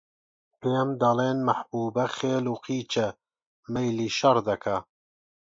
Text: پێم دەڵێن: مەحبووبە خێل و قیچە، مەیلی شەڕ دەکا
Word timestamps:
پێم 0.59 0.89
دەڵێن: 1.01 1.37
مەحبووبە 1.47 2.05
خێل 2.17 2.45
و 2.49 2.55
قیچە، 2.65 3.07
مەیلی 3.73 4.09
شەڕ 4.17 4.37
دەکا 4.49 4.77